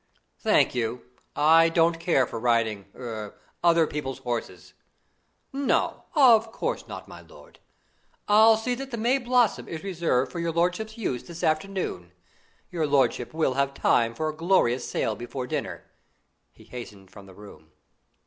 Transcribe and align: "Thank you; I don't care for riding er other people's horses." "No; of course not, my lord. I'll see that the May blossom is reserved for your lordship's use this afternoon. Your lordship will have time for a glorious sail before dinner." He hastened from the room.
"Thank 0.39 0.73
you; 0.73 1.03
I 1.35 1.69
don't 1.69 1.99
care 1.99 2.25
for 2.25 2.39
riding 2.39 2.85
er 2.95 3.39
other 3.63 3.85
people's 3.85 4.17
horses." 4.17 4.73
"No; 5.53 6.05
of 6.15 6.51
course 6.51 6.87
not, 6.87 7.07
my 7.07 7.21
lord. 7.21 7.59
I'll 8.27 8.57
see 8.57 8.73
that 8.73 8.89
the 8.89 8.97
May 8.97 9.19
blossom 9.19 9.67
is 9.67 9.83
reserved 9.83 10.31
for 10.31 10.39
your 10.39 10.53
lordship's 10.53 10.97
use 10.97 11.25
this 11.25 11.43
afternoon. 11.43 12.13
Your 12.71 12.87
lordship 12.87 13.31
will 13.31 13.53
have 13.53 13.75
time 13.75 14.15
for 14.15 14.27
a 14.27 14.35
glorious 14.35 14.89
sail 14.89 15.15
before 15.15 15.45
dinner." 15.45 15.83
He 16.51 16.63
hastened 16.63 17.11
from 17.11 17.27
the 17.27 17.35
room. 17.35 17.71